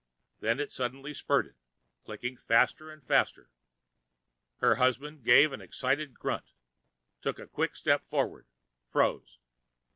[0.39, 1.53] Then it suddenly spurted,
[2.05, 3.51] clicking faster and faster.
[4.57, 6.53] Her husband gave an excited grunt,
[7.21, 8.47] took a quick step forward,
[8.89, 9.37] froze.